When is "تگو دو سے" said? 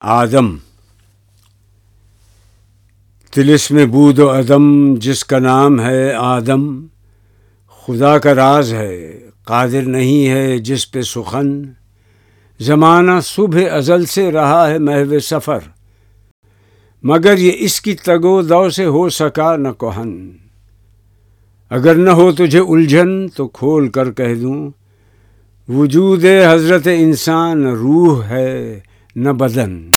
17.94-18.84